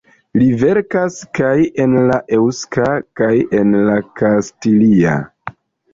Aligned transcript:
Li 0.41 0.45
verkas 0.61 1.17
kaj 1.39 1.51
en 1.85 1.93
la 2.11 2.17
eŭska 2.37 2.87
kaj 3.21 3.31
en 3.59 3.77
la 3.91 3.99
kastilia. 4.23 5.15